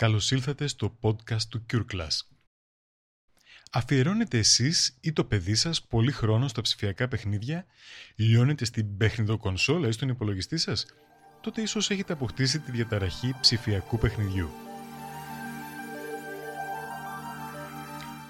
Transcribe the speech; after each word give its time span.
Καλώς 0.00 0.30
ήλθατε 0.30 0.66
στο 0.66 0.98
podcast 1.00 1.42
του 1.48 1.66
Cure 1.72 1.84
Class. 1.92 2.18
Αφιερώνετε 3.70 4.38
εσείς 4.38 4.96
ή 5.00 5.12
το 5.12 5.24
παιδί 5.24 5.54
σας 5.54 5.82
πολύ 5.82 6.12
χρόνο 6.12 6.48
στα 6.48 6.60
ψηφιακά 6.60 7.08
παιχνίδια, 7.08 7.66
λιώνετε 8.16 8.64
στην 8.64 8.96
παιχνιδοκονσόλα 8.96 9.88
ή 9.88 9.92
στον 9.92 10.08
υπολογιστή 10.08 10.56
σας, 10.56 10.86
τότε 11.40 11.62
ίσως 11.62 11.90
έχετε 11.90 12.12
αποκτήσει 12.12 12.60
τη 12.60 12.70
διαταραχή 12.70 13.34
ψηφιακού 13.40 13.98
παιχνιδιού. 13.98 14.50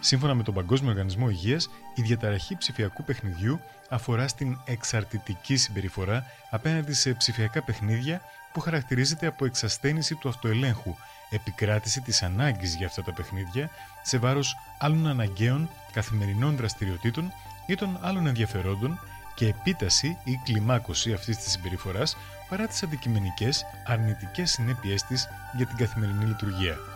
Σύμφωνα 0.00 0.34
με 0.34 0.42
τον 0.42 0.54
Παγκόσμιο 0.54 0.90
Οργανισμό 0.90 1.28
Υγείας, 1.30 1.68
η 1.94 2.02
διαταραχή 2.02 2.56
ψηφιακού 2.56 3.04
παιχνιδιού 3.04 3.60
αφορά 3.88 4.28
στην 4.28 4.58
εξαρτητική 4.64 5.56
συμπεριφορά 5.56 6.24
απέναντι 6.50 6.92
σε 6.92 7.14
ψηφιακά 7.14 7.62
παιχνίδια 7.62 8.20
που 8.56 8.62
χαρακτηρίζεται 8.62 9.26
από 9.26 9.44
εξασθένηση 9.44 10.14
του 10.14 10.28
αυτοελέγχου, 10.28 10.94
επικράτηση 11.30 12.00
της 12.00 12.22
ανάγκης 12.22 12.74
για 12.74 12.86
αυτά 12.86 13.02
τα 13.02 13.12
παιχνίδια 13.12 13.70
σε 14.02 14.18
βάρος 14.18 14.56
άλλων 14.78 15.06
αναγκαίων 15.06 15.70
καθημερινών 15.92 16.56
δραστηριοτήτων 16.56 17.32
ή 17.66 17.74
των 17.74 17.98
άλλων 18.00 18.26
ενδιαφερόντων 18.26 19.00
και 19.34 19.46
επίταση 19.46 20.16
ή 20.24 20.40
κλιμάκωση 20.44 21.12
αυτής 21.12 21.36
της 21.36 21.52
συμπεριφοράς 21.52 22.16
παρά 22.48 22.66
τις 22.66 22.82
αντικειμενικές 22.82 23.64
αρνητικές 23.86 24.50
συνέπειές 24.50 25.02
της 25.02 25.28
για 25.56 25.66
την 25.66 25.76
καθημερινή 25.76 26.24
λειτουργία. 26.24 26.95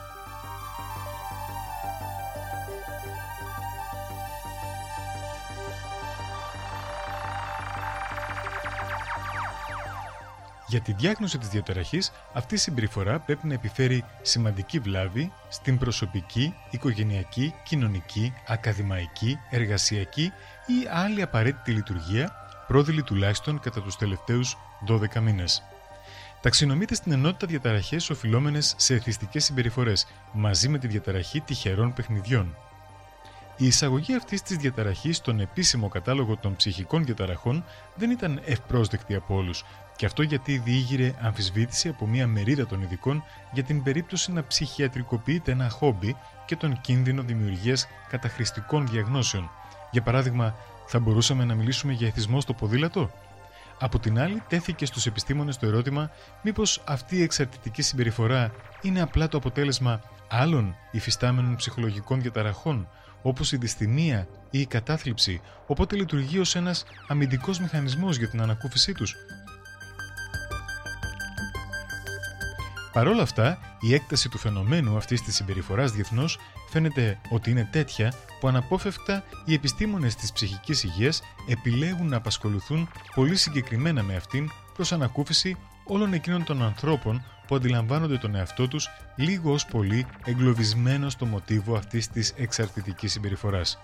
Για 10.71 10.81
τη 10.81 10.93
διάγνωση 10.93 11.39
της 11.39 11.49
διαταραχής, 11.49 12.13
αυτή 12.33 12.55
η 12.55 12.59
συμπεριφορά 12.59 13.19
πρέπει 13.19 13.47
να 13.47 13.55
επιφέρει 13.55 14.05
σημαντική 14.23 14.79
βλάβη 14.79 15.33
στην 15.49 15.79
προσωπική, 15.79 16.55
οικογενειακή, 16.71 17.55
κοινωνική, 17.65 18.33
ακαδημαϊκή, 18.47 19.39
εργασιακή 19.51 20.33
ή 20.67 20.89
άλλη 20.91 21.23
απαραίτητη 21.23 21.71
λειτουργία, 21.73 22.33
πρόδειλη 22.67 23.03
τουλάχιστον 23.03 23.61
κατά 23.61 23.83
τους 23.83 23.97
τελευταίους 23.97 24.57
12 24.89 25.21
μήνες. 25.21 25.63
Ταξινομείται 26.41 26.95
στην 26.95 27.13
ενότητα 27.13 27.47
διαταραχές 27.47 28.11
οφειλόμενες 28.11 28.75
σε 28.77 28.95
εθιστικές 28.95 29.45
συμπεριφορές, 29.45 30.07
μαζί 30.33 30.69
με 30.69 30.79
τη 30.79 30.87
διαταραχή 30.87 31.41
τυχερών 31.41 31.93
παιχνιδιών. 31.93 32.57
Η 33.57 33.67
εισαγωγή 33.67 34.15
αυτής 34.15 34.43
της 34.43 34.57
διαταραχής 34.57 35.17
στον 35.17 35.41
επίσημο 35.41 35.89
κατάλογο 35.89 36.37
των 36.37 36.57
ψυχικών 36.57 37.05
διαταραχών 37.05 37.65
δεν 37.95 38.11
ήταν 38.11 38.41
ευπρόσδεκτη 38.45 39.15
από 39.15 39.35
όλους, 39.35 39.65
και 40.01 40.07
αυτό 40.07 40.23
γιατί 40.23 40.59
διήγηρε 40.59 41.15
αμφισβήτηση 41.21 41.89
από 41.89 42.07
μια 42.07 42.27
μερίδα 42.27 42.67
των 42.67 42.83
ειδικών 42.83 43.25
για 43.53 43.63
την 43.63 43.83
περίπτωση 43.83 44.33
να 44.33 44.47
ψυχιατρικοποιείται 44.47 45.53
ένα 45.53 45.69
χόμπι 45.69 46.17
και 46.47 46.57
τον 46.57 46.81
κίνδυνο 46.81 47.23
δημιουργίας 47.23 47.89
καταχρηστικών 48.09 48.87
διαγνώσεων. 48.87 49.51
Για 49.91 50.03
παράδειγμα, 50.03 50.55
θα 50.87 50.99
μπορούσαμε 50.99 51.45
να 51.45 51.55
μιλήσουμε 51.55 51.93
για 51.93 52.07
εθισμό 52.07 52.41
στο 52.41 52.53
ποδήλατο; 52.53 53.11
Από 53.79 53.99
την 53.99 54.19
άλλη, 54.19 54.43
τέθηκε 54.49 54.87
στους 54.87 55.07
επιστήμονες 55.07 55.57
το 55.57 55.67
ερώτημα 55.67 56.11
μήπως 56.43 56.83
αυτή 56.87 57.17
η 57.17 57.23
εξαρτητική 57.23 57.83
συμπεριφορά 57.83 58.53
είναι 58.83 59.01
απλά 59.01 59.29
το 59.29 59.37
αποτέλεσμα 59.37 60.01
άλλων 60.29 60.77
υφιστάμενων 60.91 61.57
ψυχολογικών 61.57 62.21
διαταραχών, 62.21 62.89
όπως 63.23 63.53
η 63.53 63.57
δυστημία 63.57 64.27
ή 64.51 64.61
η 64.61 64.67
κατάθλιψη, 64.67 65.41
οπότε 65.67 65.97
λειτουργεί 65.97 66.39
ως 66.39 66.55
ένας 66.55 66.85
αμυντικός 67.09 67.61
μηχανισμός 67.61 68.17
για 68.17 68.29
την 68.29 68.41
ανακούφισή 68.43 68.93
τους; 68.95 69.17
Παρ' 72.93 73.09
όλα 73.09 73.23
αυτά, 73.23 73.59
η 73.81 73.95
έκταση 73.95 74.29
του 74.29 74.39
φαινομένου 74.39 74.97
αυτής 74.97 75.23
της 75.23 75.35
συμπεριφοράς 75.35 75.93
διεθνώς 75.93 76.39
φαίνεται 76.69 77.21
ότι 77.31 77.51
είναι 77.51 77.69
τέτοια 77.73 78.13
που 78.41 78.49
αναπόφευκτα 78.49 79.25
οι 79.45 79.55
επιστήμονες 79.55 80.15
της 80.15 80.33
ψυχικής 80.33 80.83
υγείας 80.83 81.23
επιλέγουν 81.49 82.09
να 82.09 82.17
απασχοληθούν 82.17 82.89
πολύ 83.15 83.37
συγκεκριμένα 83.37 84.03
με 84.03 84.17
αυτήν 84.17 84.51
προς 84.75 84.93
ανακούφιση 84.93 85.57
όλων 85.85 86.13
εκείνων 86.13 86.45
των 86.45 86.63
ανθρώπων 86.63 87.23
που 87.47 87.55
αντιλαμβάνονται 87.55 88.17
τον 88.17 88.35
εαυτό 88.35 88.69
τους 88.69 88.89
λίγο 89.17 89.53
ως 89.53 89.67
πολύ 89.67 90.07
εγκλωβισμένο 90.25 91.11
στο 91.11 91.27
μοτίβο 91.27 91.77
αυτής 91.77 92.09
της 92.09 92.33
εξαρτητικής 92.37 93.13
συμπεριφοράς. 93.13 93.79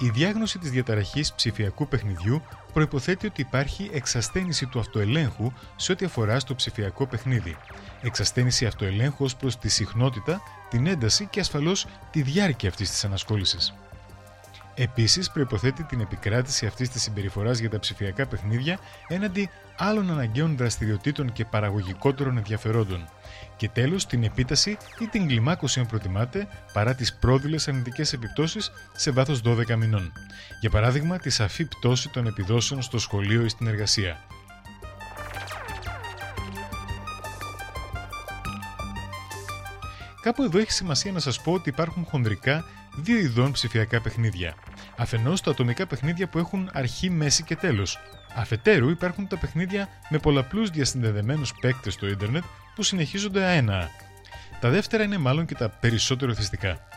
Η 0.00 0.10
διάγνωση 0.10 0.58
της 0.58 0.70
διαταραχής 0.70 1.32
ψηφιακού 1.32 1.88
παιχνιδιού 1.88 2.42
προϋποθέτει 2.72 3.26
ότι 3.26 3.40
υπάρχει 3.40 3.90
εξασθένηση 3.92 4.66
του 4.66 4.78
αυτοελέγχου 4.78 5.52
σε 5.76 5.92
ό,τι 5.92 6.04
αφορά 6.04 6.38
στο 6.38 6.54
ψηφιακό 6.54 7.06
παιχνίδι. 7.06 7.56
Εξασθένηση 8.02 8.66
αυτοελέγχου 8.66 9.24
ως 9.24 9.36
προς 9.36 9.58
τη 9.58 9.68
συχνότητα, 9.68 10.40
την 10.70 10.86
ένταση 10.86 11.26
και 11.26 11.40
ασφαλώς 11.40 11.86
τη 12.10 12.22
διάρκεια 12.22 12.68
αυτής 12.68 12.90
της 12.90 13.04
ανασχόλησης. 13.04 13.74
Επίσης, 14.80 15.30
προποθέτει 15.30 15.84
την 15.84 16.00
επικράτηση 16.00 16.66
αυτής 16.66 16.88
της 16.88 17.02
συμπεριφοράς 17.02 17.58
για 17.58 17.70
τα 17.70 17.78
ψηφιακά 17.78 18.26
παιχνίδια 18.26 18.78
έναντι 19.08 19.50
άλλων 19.76 20.10
αναγκαίων 20.10 20.56
δραστηριοτήτων 20.56 21.32
και 21.32 21.44
παραγωγικότερων 21.44 22.36
ενδιαφερόντων. 22.36 23.08
Και 23.56 23.68
τέλος, 23.68 24.06
την 24.06 24.22
επίταση 24.22 24.76
ή 24.98 25.06
την 25.06 25.26
κλιμάκωση, 25.26 25.80
αν 25.80 25.86
προτιμάτε, 25.86 26.48
παρά 26.72 26.94
τις 26.94 27.14
πρόδειλες 27.14 27.68
αρνητικές 27.68 28.12
επιπτώσεις 28.12 28.70
σε 28.92 29.10
βάθος 29.10 29.40
12 29.44 29.76
μηνών. 29.76 30.12
Για 30.60 30.70
παράδειγμα, 30.70 31.18
τη 31.18 31.30
σαφή 31.30 31.64
πτώση 31.64 32.08
των 32.08 32.26
επιδόσεων 32.26 32.82
στο 32.82 32.98
σχολείο 32.98 33.44
ή 33.44 33.48
στην 33.48 33.66
εργασία. 33.66 34.16
Κάπου 40.20 40.42
εδώ 40.42 40.58
έχει 40.58 40.72
σημασία 40.72 41.12
να 41.12 41.20
σας 41.20 41.40
πω 41.40 41.52
ότι 41.52 41.68
υπάρχουν 41.68 42.04
χονδρικά 42.04 42.64
δύο 43.02 43.18
ειδών 43.18 43.52
ψηφιακά 43.52 44.00
παιχνίδια. 44.00 44.54
Αφενός 44.96 45.40
τα 45.40 45.50
ατομικά 45.50 45.86
παιχνίδια 45.86 46.28
που 46.28 46.38
έχουν 46.38 46.70
αρχή, 46.72 47.10
μέση 47.10 47.42
και 47.42 47.56
τέλος. 47.56 47.98
Αφετέρου 48.34 48.90
υπάρχουν 48.90 49.26
τα 49.26 49.36
παιχνίδια 49.36 49.88
με 50.08 50.18
πολλαπλούς 50.18 50.70
διασυνδεδεμένους 50.70 51.54
παίκτες 51.60 51.92
στο 51.92 52.06
ίντερνετ 52.06 52.42
που 52.74 52.82
συνεχίζονται 52.82 53.44
αένα. 53.44 53.90
Τα 54.60 54.70
δεύτερα 54.70 55.02
είναι 55.02 55.18
μάλλον 55.18 55.46
και 55.46 55.54
τα 55.54 55.68
περισσότερο 55.68 56.34
θυστικά. 56.34 56.88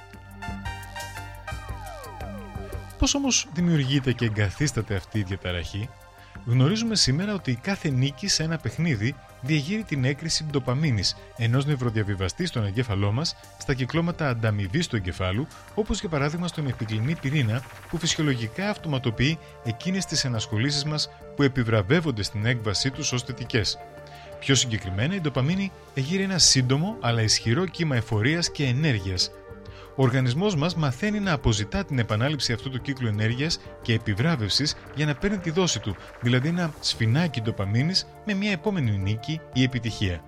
Πώς 2.98 3.16
όμως 3.16 3.48
δημιουργείται 3.54 4.12
και 4.12 4.26
εγκαθίσταται 4.26 4.96
αυτή 4.96 5.20
η 5.20 5.24
διαταραχή, 5.24 5.90
γνωρίζουμε 6.46 6.96
σήμερα 6.96 7.34
ότι 7.34 7.60
κάθε 7.62 7.90
νίκη 7.90 8.28
σε 8.28 8.44
ένα 8.44 8.58
παιχνίδι 8.58 9.16
διεγείρει 9.42 9.84
την 9.84 10.06
έκρηση 10.06 10.46
ντοπαμίνης, 10.52 11.16
ενός 11.38 11.66
νευροδιαβιβαστή 11.66 12.46
στον 12.46 12.66
εγκέφαλό 12.66 13.12
μας, 13.12 13.36
στα 13.58 13.74
κυκλώματα 13.74 14.30
ανταμοιβής 14.30 14.88
του 14.88 14.96
εγκεφάλου, 14.96 15.48
όπως 15.76 16.00
για 16.00 16.10
παράδειγμα 16.10 16.48
στον 16.48 16.68
επικλινή 16.68 17.16
πυρήνα, 17.16 17.64
που 17.90 17.98
φυσιολογικά 17.98 18.70
αυτοματοποιεί 18.70 19.40
εκείνες 19.64 20.06
τις 20.06 20.26
ενασχολήσεις 20.26 20.84
μας 20.84 21.10
που 21.36 21.44
επιβραβεύονται 21.44 22.24
στην 22.24 22.46
έκβασή 22.46 22.92
τους 22.92 23.12
ως 23.12 23.24
θετικές. 23.24 23.78
Πιο 24.40 24.56
συγκεκριμένα, 24.56 25.16
η 25.16 25.22
ντοπαμίνη 25.22 25.72
εγείρει 25.94 26.24
ένα 26.24 26.38
σύντομο 26.38 26.98
αλλά 27.02 27.22
ισχυρό 27.22 27.66
κύμα 27.66 27.96
εφορίας 27.96 28.52
και 28.52 28.66
ενέργειας, 28.66 29.32
ο 29.96 30.04
οργανισμός 30.04 30.56
μας 30.56 30.76
μαθαίνει 30.76 31.20
να 31.20 31.34
αποζητά 31.34 31.86
την 31.86 32.00
επανάληψη 32.00 32.54
αυτού 32.54 32.70
του 32.70 32.82
κύκλου 32.82 33.08
ενέργειας 33.08 33.60
και 33.82 33.94
επιβράβευσης 33.94 34.76
για 34.96 35.06
να 35.06 35.16
παίρνει 35.16 35.38
τη 35.38 35.52
δόση 35.52 35.80
του, 35.80 35.96
δηλαδή 36.22 36.48
ένα 36.48 36.74
σφινάκι 36.80 37.42
ντοπαμίνης 37.42 38.08
με 38.26 38.34
μια 38.34 38.52
επόμενη 38.52 38.98
νίκη 38.98 39.40
ή 39.54 39.64
επιτυχία. 39.64 40.24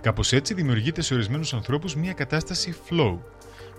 Κάπως 0.00 0.32
έτσι 0.32 0.54
δημιουργείται 0.54 1.02
σε 1.02 1.14
ορισμένους 1.14 1.54
ανθρώπους 1.54 1.94
μια 1.94 2.12
κατάσταση 2.12 2.74
flow. 2.90 3.18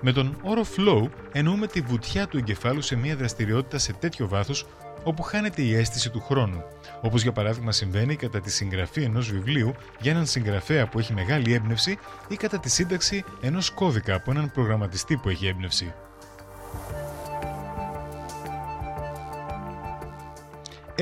Με 0.02 0.12
τον 0.12 0.38
όρο 0.44 0.66
flow 0.78 1.10
εννοούμε 1.32 1.68
τη 1.68 1.82
βουτιά 1.82 2.28
του 2.28 2.38
εγκεφάλου 2.38 2.82
σε 2.82 2.96
μια 2.96 3.16
δραστηριότητα 3.16 3.78
σε 3.78 3.94
τέτοιο 3.94 4.28
βάθος 4.28 4.66
όπου 5.04 5.22
χάνεται 5.22 5.62
η 5.62 5.76
αίσθηση 5.76 6.10
του 6.10 6.22
χρόνου, 6.22 6.64
όπως 7.02 7.22
για 7.22 7.32
παράδειγμα 7.32 7.72
συμβαίνει 7.72 8.16
κατά 8.16 8.40
τη 8.40 8.52
συγγραφή 8.52 9.04
ενός 9.04 9.32
βιβλίου 9.32 9.74
για 10.00 10.12
έναν 10.12 10.26
συγγραφέα 10.26 10.88
που 10.88 11.00
έχει 11.00 11.14
μεγάλη 11.14 11.54
έμπνευση 11.54 11.98
ή 12.28 12.36
κατά 12.36 12.60
τη 12.60 12.70
σύνταξη 12.70 13.24
ενός 13.42 13.70
κώδικα 13.70 14.16
από 14.16 14.32
έναν 14.32 14.52
προγραμματιστή 14.52 15.16
που 15.18 15.30
έχει 15.30 15.48
έμπνευση. 15.48 15.94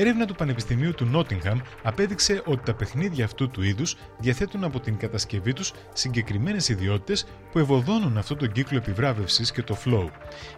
Έρευνα 0.00 0.24
του 0.24 0.34
Πανεπιστημίου 0.34 0.94
του 0.94 1.04
Νότιγχαμ 1.04 1.60
απέδειξε 1.82 2.42
ότι 2.44 2.62
τα 2.64 2.74
παιχνίδια 2.74 3.24
αυτού 3.24 3.48
του 3.50 3.62
είδους 3.62 3.96
διαθέτουν 4.18 4.64
από 4.64 4.80
την 4.80 4.96
κατασκευή 4.96 5.52
τους 5.52 5.72
συγκεκριμένες 5.92 6.68
ιδιότητες 6.68 7.26
που 7.52 7.58
ευωδώνουν 7.58 8.18
αυτό 8.18 8.36
τον 8.36 8.52
κύκλο 8.52 8.78
επιβράβευσης 8.78 9.52
και 9.52 9.62
το 9.62 9.78
flow. 9.84 10.08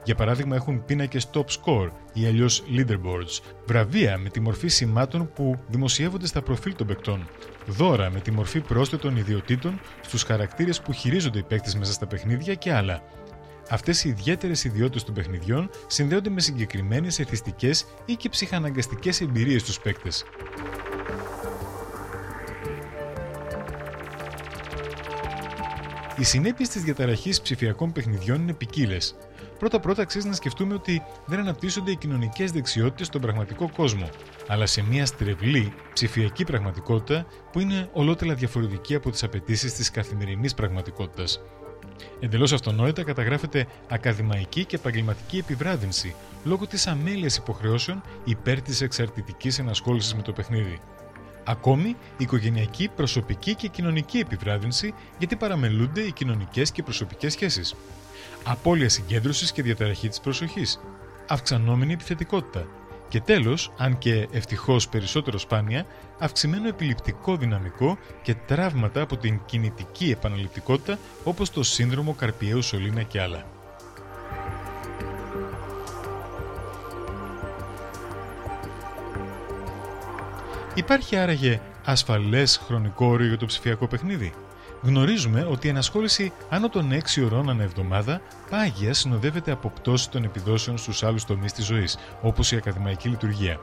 Για 0.04 0.14
παράδειγμα 0.14 0.56
έχουν 0.56 0.84
πίνακες 0.84 1.30
top 1.32 1.44
score 1.44 1.90
ή 2.12 2.26
αλλιώς 2.26 2.62
leaderboards, 2.76 3.40
βραβεία 3.66 4.18
με 4.18 4.28
τη 4.28 4.40
μορφή 4.40 4.68
σημάτων 4.68 5.32
που 5.32 5.58
δημοσιεύονται 5.68 6.26
στα 6.26 6.42
προφίλ 6.42 6.74
των 6.76 6.86
παικτών, 6.86 7.28
δώρα 7.66 8.10
με 8.10 8.20
τη 8.20 8.30
μορφή 8.30 8.60
πρόσθετων 8.60 9.16
ιδιωτήτων 9.16 9.80
στους 10.00 10.22
χαρακτήρες 10.22 10.80
που 10.80 10.92
χειρίζονται 10.92 11.38
οι 11.38 11.42
παίκτες 11.42 11.76
μέσα 11.76 11.92
στα 11.92 12.06
παιχνίδια 12.06 12.54
και 12.54 12.72
άλλα. 12.72 13.02
Αυτές 13.72 14.04
οι 14.04 14.08
ιδιαίτερες 14.08 14.64
ιδιότητες 14.64 15.04
των 15.04 15.14
παιχνιδιών 15.14 15.70
συνδέονται 15.86 16.30
με 16.30 16.40
συγκεκριμένες 16.40 17.18
εθιστικές 17.18 17.86
ή 18.04 18.14
και 18.14 18.28
ψυχαναγκαστικές 18.28 19.20
εμπειρίες 19.20 19.60
στους 19.60 19.80
παίκτες. 19.80 20.24
Οι 26.16 26.24
συνέπειες 26.24 26.68
της 26.68 26.82
διαταραχής 26.82 27.40
ψηφιακών 27.40 27.92
παιχνιδιών 27.92 28.40
είναι 28.40 28.52
ποικίλες. 28.52 29.16
Πρώτα-πρώτα 29.58 30.02
αξίζει 30.02 30.28
να 30.28 30.34
σκεφτούμε 30.34 30.74
ότι 30.74 31.02
δεν 31.26 31.38
αναπτύσσονται 31.38 31.90
οι 31.90 31.96
κοινωνικές 31.96 32.52
δεξιότητες 32.52 33.06
στον 33.06 33.20
πραγματικό 33.20 33.70
κόσμο, 33.76 34.08
αλλά 34.46 34.66
σε 34.66 34.82
μια 34.82 35.06
στρεβλή 35.06 35.72
ψηφιακή 35.92 36.44
πραγματικότητα 36.44 37.26
που 37.52 37.60
είναι 37.60 37.88
ολότελα 37.92 38.34
διαφορετική 38.34 38.94
από 38.94 39.10
τις 39.10 39.22
απαιτήσεις 39.22 39.74
της 39.74 39.90
καθημερινής 39.90 40.54
πραγματικότητας. 40.54 41.40
Εντελώς 42.20 42.52
αυτονόητα 42.52 43.02
καταγράφεται 43.02 43.66
ακαδημαϊκή 43.88 44.64
και 44.64 44.76
επαγγελματική 44.76 45.38
επιβράδυνση 45.38 46.14
λόγω 46.44 46.66
της 46.66 46.86
αμέλειας 46.86 47.36
υποχρεώσεων 47.36 48.02
υπέρ 48.24 48.62
της 48.62 48.80
εξαρτητικής 48.80 49.58
ενασχόλησης 49.58 50.14
με 50.14 50.22
το 50.22 50.32
παιχνίδι. 50.32 50.80
Ακόμη, 51.44 51.96
οικογενειακή, 52.16 52.88
προσωπική 52.96 53.54
και 53.54 53.68
κοινωνική 53.68 54.18
επιβράδυνση 54.18 54.94
γιατί 55.18 55.36
παραμελούνται 55.36 56.00
οι 56.00 56.12
κοινωνικές 56.12 56.70
και 56.70 56.82
προσωπικές 56.82 57.32
σχέσεις. 57.32 57.74
Απόλυα 58.44 58.88
συγκέντρωσης 58.88 59.52
και 59.52 59.62
διαταραχή 59.62 60.08
της 60.08 60.20
προσοχής. 60.20 60.80
Αυξανόμενη 61.28 61.92
επιθετικότητα. 61.92 62.66
Και 63.10 63.20
τέλος, 63.20 63.72
αν 63.76 63.98
και 63.98 64.28
ευτυχώς 64.32 64.88
περισσότερο 64.88 65.38
σπάνια, 65.38 65.86
αυξημένο 66.18 66.68
επιληπτικό 66.68 67.36
δυναμικό 67.36 67.98
και 68.22 68.34
τραύματα 68.34 69.00
από 69.00 69.16
την 69.16 69.40
κινητική 69.46 70.10
επαναληπτικότητα 70.10 70.98
όπως 71.24 71.50
το 71.50 71.62
σύνδρομο 71.62 72.14
Καρπιαίου 72.14 72.62
Σολίνα 72.62 73.02
και 73.02 73.20
άλλα. 73.20 73.44
Υπάρχει 80.74 81.16
άραγε 81.16 81.60
ασφαλές 81.84 82.62
χρονικό 82.66 83.06
όριο 83.06 83.26
για 83.26 83.38
το 83.38 83.46
ψηφιακό 83.46 83.86
παιχνίδι; 83.86 84.32
Γνωρίζουμε 84.82 85.46
ότι 85.50 85.66
η 85.66 85.70
ενασχόληση 85.70 86.32
άνω 86.48 86.68
των 86.68 86.90
6 86.92 87.22
ωρών 87.24 87.50
ανά 87.50 87.62
εβδομάδα 87.62 88.20
πάγια 88.50 88.94
συνοδεύεται 88.94 89.50
από 89.50 89.68
πτώση 89.68 90.10
των 90.10 90.24
επιδόσεων 90.24 90.78
στους 90.78 91.02
άλλους 91.02 91.24
τομείς 91.24 91.52
της 91.52 91.64
ζωής, 91.64 91.98
όπως 92.22 92.52
η 92.52 92.56
ακαδημαϊκή 92.56 93.08
λειτουργία. 93.08 93.60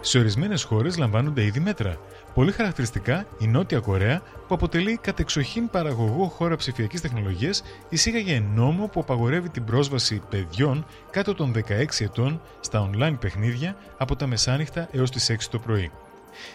Σε 0.00 0.18
ορισμένες 0.18 0.62
χώρες 0.62 0.96
λαμβάνονται 0.96 1.44
ήδη 1.44 1.60
μέτρα, 1.60 1.98
Πολύ 2.38 2.52
χαρακτηριστικά, 2.52 3.26
η 3.38 3.46
Νότια 3.46 3.80
Κορέα, 3.80 4.22
που 4.46 4.54
αποτελεί 4.54 4.96
κατεξοχήν 4.96 5.70
παραγωγό 5.70 6.24
χώρα 6.24 6.56
ψηφιακής 6.56 7.00
τεχνολογίας, 7.00 7.62
εισήγαγε 7.88 8.42
νόμο 8.54 8.86
που 8.86 9.00
απαγορεύει 9.00 9.48
την 9.48 9.64
πρόσβαση 9.64 10.22
παιδιών 10.30 10.86
κάτω 11.10 11.34
των 11.34 11.52
16 11.52 12.04
ετών 12.04 12.40
στα 12.60 12.90
online 12.90 13.16
παιχνίδια 13.20 13.76
από 13.96 14.16
τα 14.16 14.26
μεσάνυχτα 14.26 14.88
έως 14.92 15.10
τις 15.10 15.30
6 15.30 15.48
το 15.50 15.58
πρωί. 15.58 15.90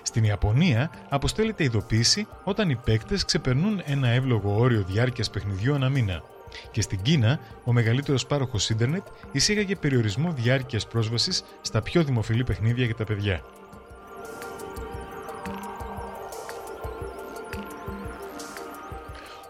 Στην 0.02 0.24
Ιαπωνία 0.24 0.92
αποστέλλεται 1.10 1.64
ειδοποίηση 1.64 2.28
όταν 2.44 2.70
οι 2.70 2.76
παίκτες 2.76 3.26
ξεπερνούν 3.26 3.82
ένα 3.86 4.08
εύλογο 4.08 4.56
όριο 4.58 4.84
διάρκειας 4.88 5.30
παιχνιδιού 5.30 5.74
ανά 5.74 5.90
μήνα. 5.90 6.24
Και 6.72 6.82
στην 6.82 7.02
Κίνα, 7.02 7.40
ο 7.64 7.74
μεγαλύτερος 7.74 8.26
πάροχος 8.26 8.70
ίντερνετ 8.70 9.04
εισήγαγε 9.32 9.76
περιορισμό 9.76 10.32
διάρκειας 10.32 10.88
πρόσβασης 10.88 11.44
στα 11.62 11.82
πιο 11.82 12.04
δημοφιλή 12.04 12.44
παιχνίδια 12.44 12.86
για 12.86 12.96
τα 12.96 13.04
παιδιά. 13.04 13.42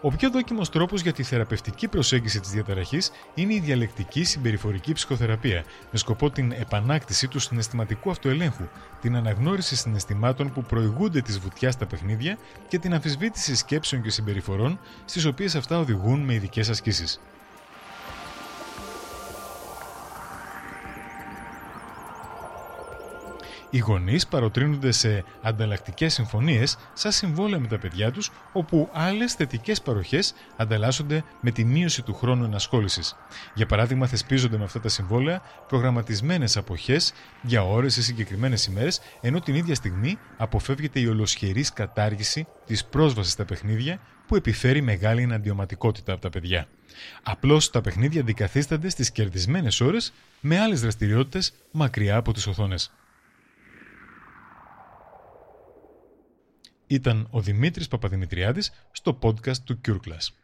Ο 0.06 0.10
πιο 0.10 0.30
δόκιμος 0.30 0.70
τρόπος 0.70 1.00
για 1.00 1.12
τη 1.12 1.22
θεραπευτική 1.22 1.88
προσέγγιση 1.88 2.40
της 2.40 2.50
διαταραχής 2.50 3.10
είναι 3.34 3.54
η 3.54 3.60
διαλεκτική 3.60 4.24
συμπεριφορική 4.24 4.92
ψυχοθεραπεία, 4.92 5.64
με 5.90 5.98
σκοπό 5.98 6.30
την 6.30 6.52
επανάκτηση 6.52 7.28
του 7.28 7.38
συναισθηματικού 7.38 8.10
αυτοελέγχου, 8.10 8.64
την 9.00 9.16
αναγνώριση 9.16 9.76
συναισθημάτων 9.76 10.52
που 10.52 10.62
προηγούνται 10.62 11.20
της 11.20 11.38
βουτιάς 11.38 11.74
στα 11.74 11.86
παιχνίδια 11.86 12.38
και 12.68 12.78
την 12.78 12.94
αμφισβήτηση 12.94 13.54
σκέψεων 13.54 14.02
και 14.02 14.10
συμπεριφορών, 14.10 14.78
στις 15.04 15.24
οποίες 15.24 15.54
αυτά 15.54 15.78
οδηγούν 15.78 16.20
με 16.20 16.34
ειδικές 16.34 16.68
ασκήσεις. 16.68 17.20
Οι 23.74 23.78
γονείς 23.78 24.26
παροτρύνονται 24.26 24.92
σε 24.92 25.24
ανταλλακτικές 25.42 26.12
συμφωνίες 26.12 26.76
σαν 26.92 27.12
συμβόλαια 27.12 27.58
με 27.58 27.66
τα 27.66 27.78
παιδιά 27.78 28.12
τους, 28.12 28.30
όπου 28.52 28.88
άλλες 28.92 29.32
θετικές 29.32 29.82
παροχές 29.82 30.34
ανταλλάσσονται 30.56 31.24
με 31.40 31.50
τη 31.50 31.64
μείωση 31.64 32.02
του 32.02 32.14
χρόνου 32.14 32.44
ενασχόλησης. 32.44 33.16
Για 33.54 33.66
παράδειγμα, 33.66 34.06
θεσπίζονται 34.06 34.56
με 34.56 34.64
αυτά 34.64 34.80
τα 34.80 34.88
συμβόλαια 34.88 35.42
προγραμματισμένες 35.68 36.56
αποχές 36.56 37.12
για 37.42 37.62
ώρες 37.62 37.96
ή 37.96 38.02
συγκεκριμένες 38.02 38.66
ημέρες, 38.66 39.00
ενώ 39.20 39.40
την 39.40 39.54
ίδια 39.54 39.74
στιγμή 39.74 40.18
αποφεύγεται 40.36 41.00
η 41.00 41.06
ολοσχερής 41.06 41.72
κατάργηση 41.72 42.46
της 42.66 42.84
πρόσβασης 42.84 43.32
στα 43.32 43.44
παιχνίδια 43.44 43.98
που 44.26 44.36
επιφέρει 44.36 44.80
μεγάλη 44.80 45.22
εναντιωματικότητα 45.22 46.12
από 46.12 46.20
τα 46.20 46.30
παιδιά. 46.30 46.66
Απλώς 47.22 47.70
τα 47.70 47.80
παιχνίδια 47.80 48.20
αντικαθίστανται 48.20 48.88
στις 48.88 49.10
κερδισμένες 49.10 49.80
ώρες 49.80 50.12
με 50.40 50.60
άλλες 50.60 50.80
δραστηριότητες 50.80 51.52
μακριά 51.70 52.16
από 52.16 52.32
τις 52.32 52.46
οθόνες. 52.46 52.92
Ήταν 56.86 57.26
ο 57.30 57.40
Δημήτρης 57.40 57.88
Παπαδημητριάδης 57.88 58.72
στο 58.92 59.18
podcast 59.22 59.56
του 59.56 59.80
Cure 59.86 59.98
Class. 60.08 60.43